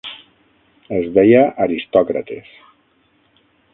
Es 0.99 1.11
deia 1.17 1.43
"Aristòcrates". 1.65 2.51